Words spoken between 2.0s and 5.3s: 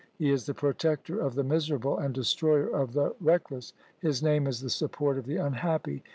Destroyer of the reck less. His name is the Support of